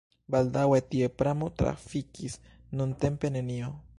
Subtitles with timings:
[0.35, 2.39] Baldaŭe tie pramo trafikis,
[2.81, 3.73] nuntempe nenio.